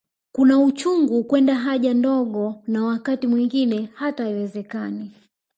[0.31, 5.11] Kuna uchungu kwenda haja ndogo na wakati mwingine hata haiwezekani